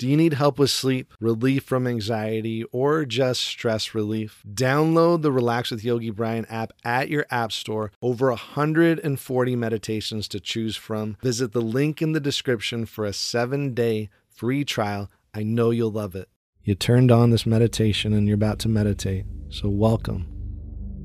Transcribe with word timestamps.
Do 0.00 0.08
you 0.08 0.16
need 0.16 0.32
help 0.32 0.58
with 0.58 0.70
sleep, 0.70 1.12
relief 1.20 1.64
from 1.64 1.86
anxiety, 1.86 2.64
or 2.72 3.04
just 3.04 3.42
stress 3.42 3.94
relief? 3.94 4.42
Download 4.50 5.20
the 5.20 5.30
Relax 5.30 5.70
with 5.70 5.84
Yogi 5.84 6.08
Bryan 6.08 6.46
app 6.46 6.72
at 6.82 7.10
your 7.10 7.26
app 7.30 7.52
store. 7.52 7.92
Over 8.00 8.30
140 8.30 9.56
meditations 9.56 10.26
to 10.28 10.40
choose 10.40 10.74
from. 10.74 11.18
Visit 11.22 11.52
the 11.52 11.60
link 11.60 12.00
in 12.00 12.12
the 12.12 12.18
description 12.18 12.86
for 12.86 13.04
a 13.04 13.12
seven 13.12 13.74
day 13.74 14.08
free 14.30 14.64
trial. 14.64 15.10
I 15.34 15.42
know 15.42 15.68
you'll 15.68 15.92
love 15.92 16.14
it. 16.14 16.30
You 16.64 16.74
turned 16.74 17.10
on 17.10 17.28
this 17.28 17.44
meditation 17.44 18.14
and 18.14 18.26
you're 18.26 18.36
about 18.36 18.58
to 18.60 18.70
meditate, 18.70 19.26
so 19.50 19.68
welcome. 19.68 20.26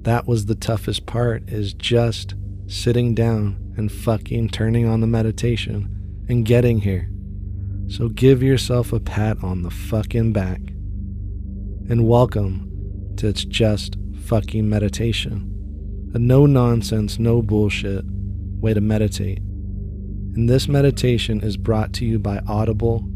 That 0.00 0.26
was 0.26 0.46
the 0.46 0.54
toughest 0.54 1.04
part 1.04 1.50
is 1.50 1.74
just 1.74 2.36
sitting 2.66 3.14
down 3.14 3.74
and 3.76 3.92
fucking 3.92 4.48
turning 4.48 4.86
on 4.86 5.02
the 5.02 5.06
meditation 5.06 6.24
and 6.30 6.46
getting 6.46 6.80
here. 6.80 7.10
So 7.90 8.10
give 8.10 8.42
yourself 8.42 8.92
a 8.92 9.00
pat 9.00 9.42
on 9.42 9.62
the 9.62 9.70
fucking 9.70 10.34
back. 10.34 10.60
And 11.88 12.06
welcome 12.06 13.14
to 13.16 13.28
It's 13.28 13.46
Just 13.46 13.96
Fucking 14.26 14.68
Meditation. 14.68 16.10
A 16.12 16.18
no 16.18 16.44
nonsense, 16.44 17.18
no 17.18 17.40
bullshit 17.40 18.04
way 18.60 18.74
to 18.74 18.82
meditate. 18.82 19.38
And 19.38 20.50
this 20.50 20.68
meditation 20.68 21.40
is 21.40 21.56
brought 21.56 21.94
to 21.94 22.04
you 22.04 22.18
by 22.18 22.42
Audible. 22.46 23.08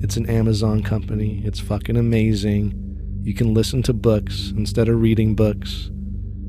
It's 0.00 0.16
an 0.16 0.28
Amazon 0.28 0.82
company. 0.82 1.40
It's 1.44 1.60
fucking 1.60 1.96
amazing. 1.96 2.74
You 3.22 3.32
can 3.32 3.54
listen 3.54 3.80
to 3.84 3.92
books 3.92 4.52
instead 4.56 4.88
of 4.88 5.00
reading 5.00 5.36
books. 5.36 5.88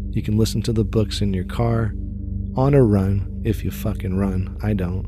You 0.09 0.23
can 0.23 0.36
listen 0.36 0.64
to 0.64 0.73
the 0.73 0.84
books 0.84 1.22
in 1.22 1.32
your 1.32 1.46
car, 1.46 1.94
on 2.56 2.73
a 2.73 2.82
run, 2.82 3.44
if 3.46 3.64
you 3.64 3.70
fucking 3.70 4.18
run. 4.18 4.58
I 4.64 4.73
don't. 4.73 5.06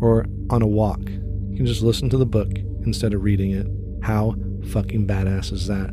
Or 0.00 0.24
on 0.48 0.62
a 0.62 0.66
walk 0.66 1.02
can 1.58 1.66
just 1.66 1.82
listen 1.82 2.08
to 2.08 2.16
the 2.16 2.24
book 2.24 2.52
instead 2.86 3.12
of 3.12 3.24
reading 3.24 3.50
it. 3.50 3.66
How 4.04 4.36
fucking 4.70 5.08
badass 5.08 5.52
is 5.52 5.66
that? 5.66 5.90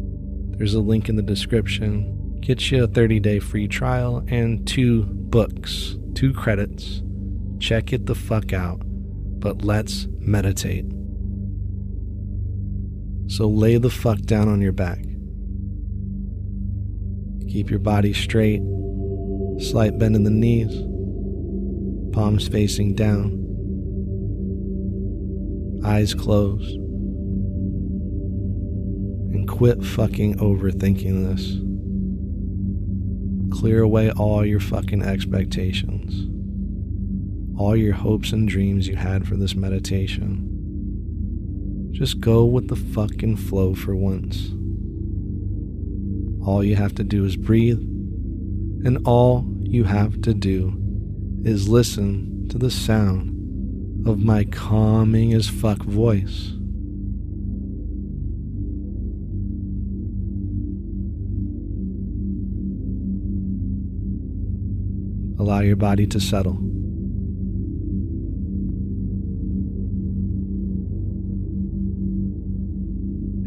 There's 0.60 0.76
a 0.76 0.80
link 0.80 1.10
in 1.10 1.16
the 1.16 1.24
description. 1.24 2.40
Gets 2.40 2.70
you 2.72 2.84
a 2.84 2.88
30 2.88 3.20
day 3.20 3.40
free 3.40 3.68
trial 3.68 4.24
and 4.28 4.68
two 4.68 5.06
books, 5.06 5.98
two 6.14 6.34
credits. 6.34 7.02
Check 7.60 7.94
it 7.94 8.06
the 8.06 8.14
fuck 8.14 8.54
out. 8.54 8.80
But 8.86 9.64
let's 9.64 10.08
meditate. 10.20 10.86
So 13.28 13.48
lay 13.48 13.80
the 13.80 13.90
fuck 13.90 14.20
down 14.20 14.48
on 14.48 14.62
your 14.62 14.72
back. 14.72 15.00
Keep 17.52 17.72
your 17.72 17.80
body 17.80 18.14
straight, 18.14 18.62
slight 19.60 19.98
bend 19.98 20.16
in 20.16 20.26
the 20.26 20.30
knees, 20.30 20.76
palms 22.14 22.48
facing 22.48 22.94
down 22.94 23.45
eyes 25.86 26.14
closed. 26.16 26.76
And 29.34 29.48
quit 29.48 29.84
fucking 29.84 30.40
overthinking 30.40 31.36
this. 31.36 31.60
Clear 33.60 33.84
away 33.84 34.10
all 34.12 34.44
your 34.44 34.60
fucking 34.60 35.04
expectations, 35.04 36.28
all 37.60 37.76
your 37.76 37.94
hopes 37.94 38.32
and 38.32 38.50
dreams 38.50 38.88
you 38.88 38.96
had 38.96 39.28
for 39.28 39.36
this 39.38 39.56
meditation. 39.56 40.52
Just 41.92 42.20
go 42.20 42.44
with 42.44 42.68
the 42.68 42.76
fucking 42.76 43.38
flow 43.38 43.76
for 43.76 43.96
once. 43.96 44.50
All 46.46 46.64
you 46.64 46.76
have 46.76 46.96
to 46.96 47.04
do 47.04 47.24
is 47.26 47.38
breathe, 47.38 47.80
and 47.80 49.00
all 49.06 49.46
you 49.62 49.84
have 49.84 50.22
to 50.24 50.34
do 50.34 50.74
is 51.44 51.70
listen 51.70 52.48
to 52.50 52.58
the 52.58 52.72
sound 52.72 53.35
of 54.06 54.24
my 54.24 54.44
calming 54.46 55.34
as 55.34 55.48
fuck 55.48 55.80
voice. 55.80 56.52
Allow 65.40 65.62
your 65.62 65.76
body 65.76 66.06
to 66.08 66.20
settle. 66.20 66.58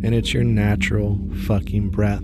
And 0.04 0.14
it's 0.14 0.32
your 0.32 0.44
natural 0.44 1.20
fucking 1.47 1.91
breath. 1.91 2.22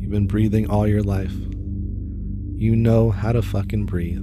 You've 0.00 0.10
been 0.10 0.26
breathing 0.26 0.68
all 0.68 0.86
your 0.86 1.02
life. 1.02 1.34
You 2.60 2.76
know 2.76 3.10
how 3.10 3.32
to 3.32 3.40
fucking 3.40 3.86
breathe. 3.86 4.18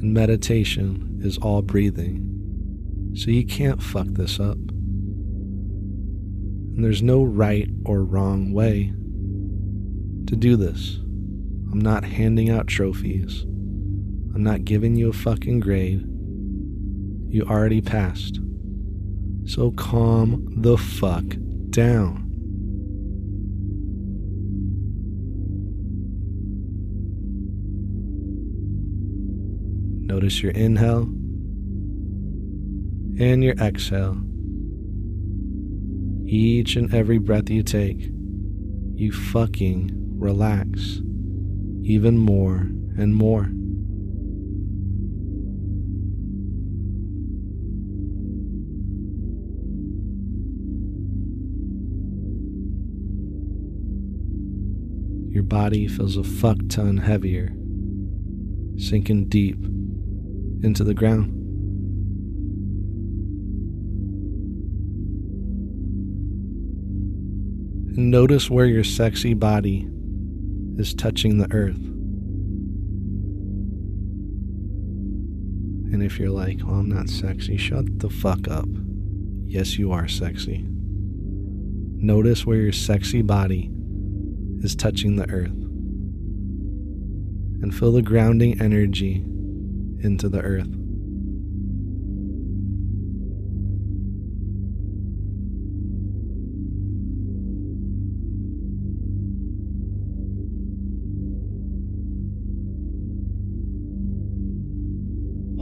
And 0.00 0.12
meditation 0.12 1.20
is 1.22 1.38
all 1.38 1.62
breathing. 1.62 3.12
So 3.14 3.30
you 3.30 3.46
can't 3.46 3.80
fuck 3.80 4.08
this 4.08 4.40
up. 4.40 4.56
And 6.74 6.82
there's 6.82 7.04
no 7.04 7.22
right 7.22 7.70
or 7.84 8.02
wrong 8.02 8.52
way 8.52 8.92
to 10.26 10.34
do 10.34 10.56
this. 10.56 10.96
I'm 11.70 11.80
not 11.80 12.02
handing 12.02 12.50
out 12.50 12.66
trophies. 12.66 13.42
I'm 14.34 14.42
not 14.42 14.64
giving 14.64 14.96
you 14.96 15.10
a 15.10 15.12
fucking 15.12 15.60
grade. 15.60 16.04
You 17.32 17.44
already 17.44 17.80
passed. 17.80 18.40
So 19.48 19.70
calm 19.70 20.46
the 20.58 20.76
fuck 20.76 21.24
down. 21.70 22.26
Notice 30.06 30.42
your 30.42 30.52
inhale 30.52 31.04
and 33.18 33.42
your 33.42 33.54
exhale. 33.54 34.18
Each 36.26 36.76
and 36.76 36.92
every 36.92 37.16
breath 37.16 37.48
you 37.48 37.62
take, 37.62 38.10
you 38.96 39.12
fucking 39.12 39.90
relax 40.18 41.00
even 41.82 42.18
more 42.18 42.68
and 42.98 43.14
more. 43.14 43.50
Body 55.48 55.88
feels 55.88 56.16
a 56.16 56.24
fuck 56.24 56.58
ton 56.68 56.98
heavier, 56.98 57.48
sinking 58.76 59.28
deep 59.28 59.56
into 60.62 60.84
the 60.84 60.94
ground. 60.94 61.34
Notice 67.96 68.48
where 68.48 68.66
your 68.66 68.84
sexy 68.84 69.34
body 69.34 69.88
is 70.76 70.94
touching 70.94 71.38
the 71.38 71.52
earth. 71.52 71.74
And 75.92 76.02
if 76.02 76.18
you're 76.18 76.30
like, 76.30 76.58
well, 76.62 76.76
I'm 76.76 76.88
not 76.88 77.08
sexy, 77.08 77.56
shut 77.56 77.98
the 77.98 78.10
fuck 78.10 78.46
up. 78.46 78.68
Yes, 79.46 79.78
you 79.78 79.90
are 79.90 80.06
sexy. 80.06 80.64
Notice 80.68 82.46
where 82.46 82.58
your 82.58 82.72
sexy 82.72 83.22
body 83.22 83.72
is 84.62 84.74
touching 84.74 85.16
the 85.16 85.28
earth. 85.30 85.50
And 87.60 87.74
feel 87.74 87.92
the 87.92 88.02
grounding 88.02 88.60
energy 88.60 89.24
into 90.00 90.28
the 90.28 90.40
earth. 90.40 90.68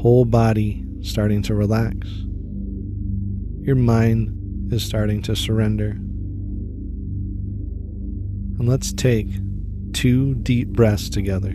Whole 0.01 0.25
body 0.25 0.85
starting 1.01 1.43
to 1.43 1.55
relax. 1.55 2.07
Your 3.61 3.77
mind 3.77 4.73
is 4.73 4.85
starting 4.85 5.23
to 5.23 5.35
surrender. 5.35 5.99
And 8.59 8.69
let's 8.69 8.93
take 8.93 9.29
two 9.93 10.35
deep 10.37 10.69
breaths 10.69 11.11
together. 11.11 11.55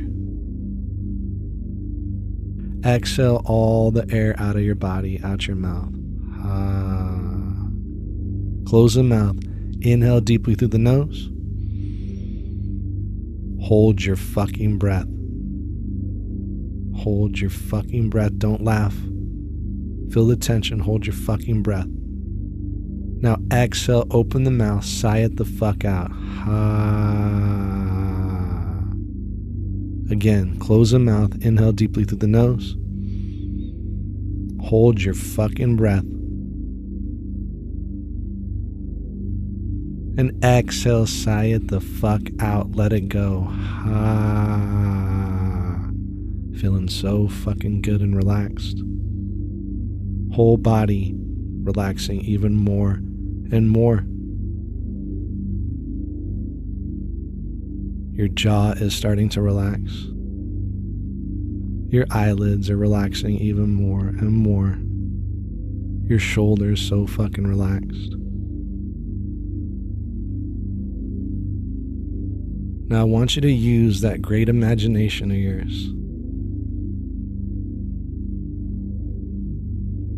Exhale 2.85 3.41
all 3.45 3.91
the 3.91 4.07
air 4.11 4.35
out 4.37 4.55
of 4.55 4.63
your 4.63 4.75
body, 4.75 5.19
out 5.23 5.47
your 5.47 5.55
mouth. 5.55 5.93
Ah. 6.37 7.67
Close 8.67 8.95
the 8.95 9.03
mouth. 9.03 9.37
Inhale 9.81 10.21
deeply 10.21 10.55
through 10.55 10.69
the 10.69 10.77
nose. 10.77 11.29
Hold 13.67 14.03
your 14.03 14.15
fucking 14.15 14.77
breath. 14.77 15.07
Hold 17.03 17.39
your 17.39 17.49
fucking 17.49 18.09
breath. 18.09 18.37
Don't 18.37 18.63
laugh. 18.63 18.95
Feel 20.11 20.27
the 20.27 20.35
tension. 20.35 20.79
Hold 20.79 21.05
your 21.05 21.15
fucking 21.15 21.63
breath. 21.63 21.87
Now 23.21 23.37
exhale, 23.53 24.07
open 24.09 24.45
the 24.45 24.51
mouth, 24.51 24.83
sigh 24.83 25.19
it 25.19 25.37
the 25.37 25.45
fuck 25.45 25.85
out. 25.85 26.11
Ha. 26.11 26.90
Again, 30.11 30.59
close 30.59 30.91
the 30.91 30.99
mouth, 30.99 31.33
inhale 31.41 31.71
deeply 31.71 32.03
through 32.03 32.17
the 32.17 32.27
nose. 32.27 32.75
Hold 34.67 35.01
your 35.01 35.13
fucking 35.13 35.77
breath. 35.77 36.03
And 40.17 40.37
exhale, 40.43 41.07
sigh 41.07 41.45
it 41.45 41.69
the 41.69 41.79
fuck 41.79 42.23
out. 42.39 42.75
Let 42.75 42.91
it 42.91 43.07
go. 43.07 43.47
Ah, 43.49 44.19
feeling 46.57 46.89
so 46.89 47.29
fucking 47.29 47.81
good 47.81 48.01
and 48.01 48.13
relaxed. 48.13 48.83
Whole 50.35 50.57
body 50.57 51.15
relaxing 51.63 52.19
even 52.19 52.57
more 52.57 52.95
and 53.53 53.69
more. 53.69 54.03
Your 58.21 58.29
jaw 58.29 58.73
is 58.73 58.93
starting 58.93 59.29
to 59.29 59.41
relax. 59.41 59.81
Your 61.91 62.05
eyelids 62.11 62.69
are 62.69 62.77
relaxing 62.77 63.39
even 63.39 63.73
more 63.73 64.09
and 64.09 64.31
more. 64.31 64.77
Your 66.07 66.19
shoulders 66.19 66.87
so 66.87 67.07
fucking 67.07 67.47
relaxed. 67.47 68.13
Now 72.91 73.01
I 73.01 73.05
want 73.05 73.35
you 73.35 73.41
to 73.41 73.51
use 73.51 74.01
that 74.01 74.21
great 74.21 74.49
imagination 74.49 75.31
of 75.31 75.37
yours. 75.37 75.85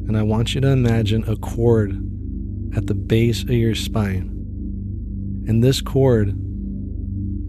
And 0.09 0.17
I 0.17 0.23
want 0.23 0.53
you 0.53 0.59
to 0.59 0.67
imagine 0.67 1.23
a 1.23 1.38
cord 1.38 1.91
at 2.75 2.88
the 2.88 2.95
base 2.95 3.44
of 3.44 3.51
your 3.51 3.75
spine. 3.75 4.27
And 5.47 5.63
this 5.63 5.79
cord 5.79 6.38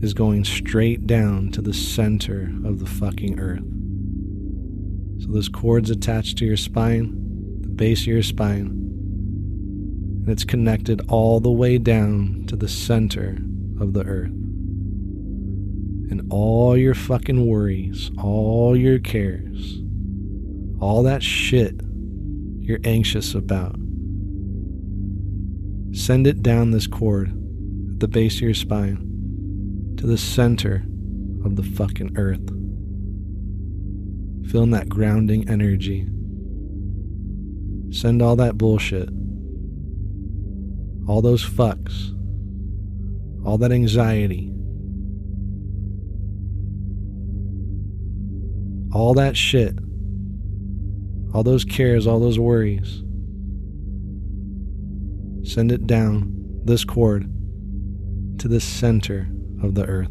is 0.04 0.12
going 0.12 0.44
straight 0.44 1.06
down 1.06 1.50
to 1.50 1.62
the 1.62 1.72
center 1.72 2.52
of 2.64 2.78
the 2.78 2.86
fucking 2.86 3.40
earth. 3.40 3.64
So 5.24 5.32
this 5.32 5.48
cord's 5.48 5.88
attached 5.88 6.36
to 6.38 6.44
your 6.44 6.58
spine, 6.58 7.62
the 7.62 7.70
base 7.70 8.02
of 8.02 8.08
your 8.08 8.22
spine, 8.22 8.66
and 10.20 10.28
it's 10.28 10.44
connected 10.44 11.00
all 11.08 11.40
the 11.40 11.50
way 11.50 11.78
down 11.78 12.44
to 12.48 12.56
the 12.56 12.68
center 12.68 13.38
of 13.80 13.94
the 13.94 14.04
earth. 14.04 14.30
And 16.10 16.30
all 16.30 16.76
your 16.76 16.94
fucking 16.94 17.46
worries, 17.46 18.10
all 18.22 18.76
your 18.76 18.98
cares, 18.98 19.80
all 20.80 21.02
that 21.04 21.22
shit 21.22 21.80
you're 22.60 22.80
anxious 22.84 23.34
about, 23.34 23.76
send 25.96 26.26
it 26.26 26.42
down 26.42 26.72
this 26.72 26.86
cord 26.86 27.28
at 27.90 28.00
the 28.00 28.08
base 28.08 28.36
of 28.36 28.42
your 28.42 28.52
spine 28.52 29.13
to 30.04 30.10
the 30.10 30.18
center 30.18 30.84
of 31.46 31.56
the 31.56 31.62
fucking 31.62 32.12
earth. 32.18 32.46
Feeling 34.50 34.72
that 34.72 34.86
grounding 34.86 35.48
energy. 35.48 36.06
Send 37.90 38.20
all 38.20 38.36
that 38.36 38.58
bullshit, 38.58 39.08
all 41.08 41.22
those 41.22 41.42
fucks, 41.42 42.10
all 43.46 43.56
that 43.56 43.72
anxiety, 43.72 44.52
all 48.92 49.14
that 49.14 49.38
shit, 49.38 49.78
all 51.32 51.42
those 51.42 51.64
cares, 51.64 52.06
all 52.06 52.20
those 52.20 52.38
worries. 52.38 53.02
Send 55.50 55.72
it 55.72 55.86
down 55.86 56.60
this 56.62 56.84
cord 56.84 57.22
to 58.38 58.48
the 58.48 58.60
center 58.60 59.30
of 59.64 59.74
the 59.74 59.86
earth. 59.86 60.08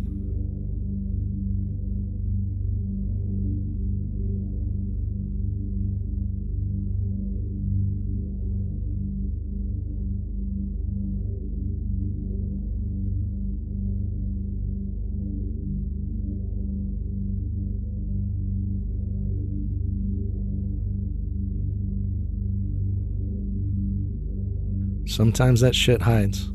Sometimes 25.06 25.62
that 25.62 25.76
shit 25.76 26.02
hides. 26.02 26.53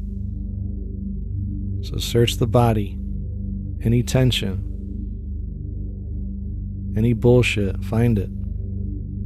So 1.88 1.96
search 1.96 2.36
the 2.36 2.46
body, 2.46 2.98
any 3.82 4.02
tension, 4.02 4.62
any 6.94 7.14
bullshit, 7.14 7.82
find 7.82 8.18
it, 8.18 8.28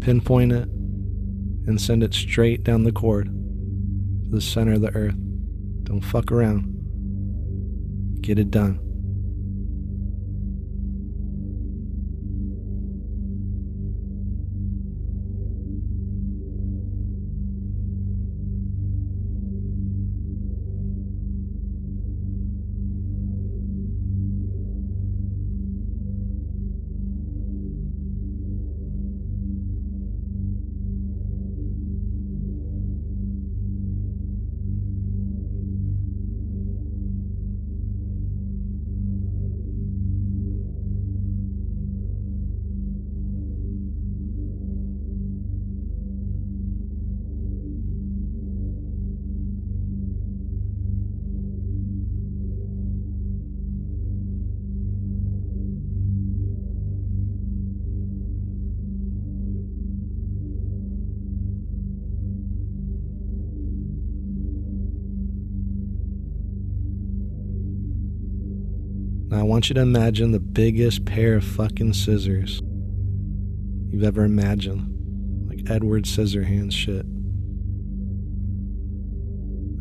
pinpoint 0.00 0.52
it, 0.52 0.68
and 1.66 1.80
send 1.80 2.04
it 2.04 2.14
straight 2.14 2.62
down 2.62 2.84
the 2.84 2.92
cord 2.92 3.26
to 3.26 4.30
the 4.30 4.40
center 4.40 4.74
of 4.74 4.80
the 4.80 4.94
earth. 4.94 5.16
Don't 5.82 6.02
fuck 6.02 6.30
around. 6.30 6.68
Get 8.20 8.38
it 8.38 8.52
done. 8.52 8.78
Now 69.32 69.38
I 69.38 69.44
want 69.44 69.70
you 69.70 69.74
to 69.76 69.80
imagine 69.80 70.32
the 70.32 70.38
biggest 70.38 71.06
pair 71.06 71.36
of 71.36 71.44
fucking 71.44 71.94
scissors 71.94 72.60
you've 73.88 74.04
ever 74.04 74.24
imagined. 74.24 75.48
Like 75.48 75.70
Edward 75.70 76.04
Scissorhands 76.04 76.72
shit. 76.72 77.06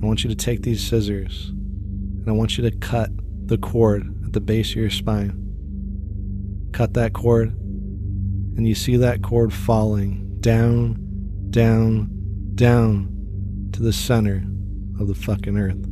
I 0.01 0.05
want 0.05 0.23
you 0.23 0.29
to 0.29 0.37
take 0.37 0.61
these 0.61 0.81
scissors 0.81 1.49
and 1.49 2.29
I 2.29 2.31
want 2.31 2.57
you 2.57 2.63
to 2.63 2.77
cut 2.77 3.09
the 3.47 3.57
cord 3.57 4.03
at 4.25 4.31
the 4.31 4.39
base 4.39 4.69
of 4.69 4.77
your 4.77 4.89
spine. 4.89 5.37
Cut 6.71 6.93
that 6.93 7.11
cord, 7.11 7.49
and 7.49 8.65
you 8.65 8.73
see 8.73 8.95
that 8.95 9.21
cord 9.21 9.51
falling 9.51 10.37
down, 10.39 10.95
down, 11.49 12.09
down 12.55 13.69
to 13.73 13.83
the 13.83 13.91
center 13.91 14.45
of 14.97 15.09
the 15.09 15.15
fucking 15.15 15.57
earth. 15.57 15.90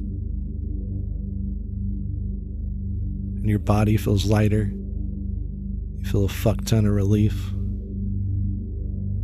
And 3.49 3.53
your 3.53 3.65
body 3.65 3.97
feels 3.97 4.25
lighter. 4.25 4.71
You 4.71 6.05
feel 6.05 6.25
a 6.25 6.29
fuck 6.29 6.63
ton 6.65 6.85
of 6.85 6.93
relief, 6.93 7.33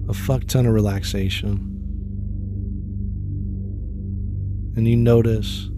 a 0.10 0.16
fuck 0.16 0.46
ton 0.46 0.66
of 0.66 0.74
relaxation. 0.74 1.52
And 4.76 4.88
you 4.88 4.98
notice 4.98 5.70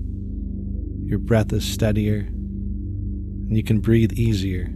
your 1.03 1.19
breath 1.19 1.51
is 1.51 1.65
steadier 1.65 2.19
and 2.19 3.57
you 3.57 3.63
can 3.63 3.81
breathe 3.81 4.13
easier. 4.13 4.67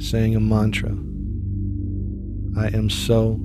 Saying 0.00 0.34
a 0.34 0.40
mantra 0.40 0.90
I 2.60 2.76
am 2.76 2.90
so 2.90 3.38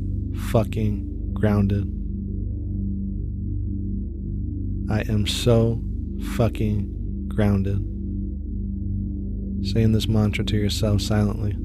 fucking 0.52 1.36
grounded. 1.36 2.03
I 4.90 5.02
am 5.10 5.26
so 5.26 5.82
fucking 6.36 7.26
grounded. 7.28 7.78
Saying 9.66 9.94
this 9.94 10.08
mantra 10.08 10.44
to 10.46 10.58
yourself 10.58 11.02
silently. 11.02 11.56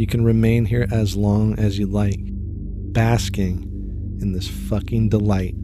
You 0.00 0.06
can 0.06 0.24
remain 0.24 0.64
here 0.64 0.86
as 0.90 1.14
long 1.14 1.58
as 1.58 1.78
you 1.78 1.84
like, 1.84 2.18
basking 2.24 3.58
in 4.22 4.32
this 4.32 4.48
fucking 4.48 5.10
delight, 5.10 5.54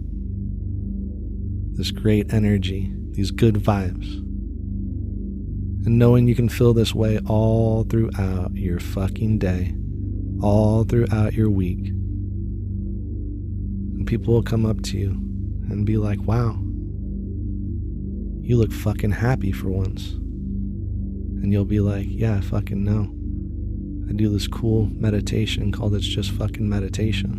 this 1.74 1.90
great 1.90 2.30
energy, 2.34 2.92
these 3.12 3.30
good 3.30 3.54
vibes. 3.54 4.18
And 5.86 5.98
knowing 5.98 6.28
you 6.28 6.34
can 6.34 6.50
feel 6.50 6.74
this 6.74 6.94
way 6.94 7.18
all 7.26 7.84
throughout 7.84 8.54
your 8.54 8.78
fucking 8.78 9.38
day, 9.38 9.74
all 10.42 10.84
throughout 10.84 11.32
your 11.32 11.48
week. 11.48 11.86
And 13.96 14.06
people 14.06 14.34
will 14.34 14.42
come 14.42 14.66
up 14.66 14.82
to 14.82 14.98
you 14.98 15.12
and 15.70 15.86
be 15.86 15.96
like, 15.96 16.20
wow, 16.20 16.58
you 18.42 18.58
look 18.58 18.70
fucking 18.70 19.12
happy 19.12 19.52
for 19.52 19.70
once. 19.70 20.10
And 20.10 21.50
you'll 21.54 21.64
be 21.64 21.80
like, 21.80 22.04
yeah, 22.10 22.36
I 22.36 22.42
fucking 22.42 22.84
know. 22.84 23.15
I 24.08 24.12
do 24.12 24.28
this 24.28 24.46
cool 24.46 24.86
meditation 24.86 25.72
called 25.72 25.94
It's 25.94 26.06
Just 26.06 26.30
Fucking 26.30 26.68
Meditation. 26.68 27.32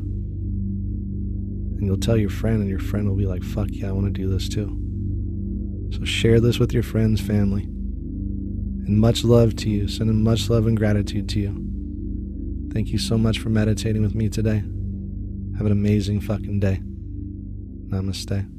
And 1.77 1.85
you'll 1.85 1.97
tell 1.97 2.17
your 2.17 2.29
friend, 2.29 2.59
and 2.61 2.69
your 2.69 2.79
friend 2.79 3.07
will 3.07 3.15
be 3.15 3.25
like, 3.25 3.43
fuck 3.43 3.67
yeah, 3.71 3.89
I 3.89 3.91
want 3.91 4.07
to 4.07 4.11
do 4.11 4.27
this 4.29 4.49
too. 4.49 4.77
So 5.91 6.03
share 6.03 6.39
this 6.39 6.59
with 6.59 6.73
your 6.73 6.83
friends, 6.83 7.21
family. 7.21 7.63
And 7.63 8.99
much 8.99 9.23
love 9.23 9.55
to 9.57 9.69
you. 9.69 9.87
Sending 9.87 10.23
much 10.23 10.49
love 10.49 10.67
and 10.67 10.75
gratitude 10.75 11.29
to 11.29 11.39
you. 11.39 12.69
Thank 12.73 12.89
you 12.89 12.97
so 12.97 13.17
much 13.17 13.39
for 13.39 13.49
meditating 13.49 14.01
with 14.01 14.15
me 14.15 14.27
today. 14.29 14.63
Have 15.57 15.65
an 15.65 15.71
amazing 15.71 16.21
fucking 16.21 16.59
day. 16.59 16.81
Namaste. 17.89 18.56